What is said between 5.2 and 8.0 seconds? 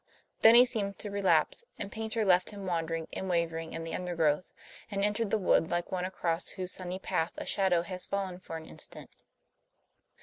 the wood like one across whose sunny path a shadow